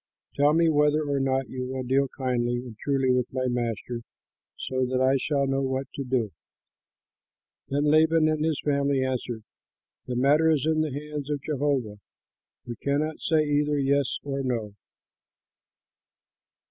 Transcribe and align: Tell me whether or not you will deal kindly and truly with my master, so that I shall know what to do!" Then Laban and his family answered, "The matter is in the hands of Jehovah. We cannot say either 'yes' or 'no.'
Tell 0.35 0.53
me 0.53 0.67
whether 0.67 1.03
or 1.07 1.19
not 1.19 1.47
you 1.47 1.67
will 1.67 1.83
deal 1.83 2.07
kindly 2.17 2.55
and 2.55 2.75
truly 2.79 3.11
with 3.11 3.31
my 3.31 3.45
master, 3.47 4.01
so 4.57 4.83
that 4.87 4.99
I 4.99 5.17
shall 5.17 5.45
know 5.45 5.61
what 5.61 5.85
to 5.93 6.03
do!" 6.03 6.31
Then 7.67 7.83
Laban 7.85 8.27
and 8.27 8.43
his 8.43 8.59
family 8.65 9.03
answered, 9.05 9.43
"The 10.07 10.15
matter 10.15 10.49
is 10.49 10.65
in 10.65 10.81
the 10.81 10.91
hands 10.91 11.29
of 11.29 11.43
Jehovah. 11.43 11.99
We 12.65 12.77
cannot 12.77 13.19
say 13.19 13.43
either 13.43 13.77
'yes' 13.77 14.17
or 14.23 14.41
'no.' 14.41 14.73